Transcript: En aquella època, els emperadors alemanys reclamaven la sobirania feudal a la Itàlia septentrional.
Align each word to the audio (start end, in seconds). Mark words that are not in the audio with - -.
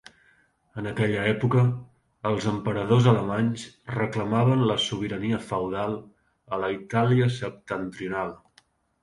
En 0.81 0.87
aquella 0.91 1.25
època, 1.31 1.65
els 2.29 2.47
emperadors 2.51 3.09
alemanys 3.11 3.67
reclamaven 3.97 4.65
la 4.73 4.79
sobirania 4.87 5.41
feudal 5.51 5.95
a 5.99 6.61
la 6.65 6.73
Itàlia 6.79 7.31
septentrional. 7.39 8.35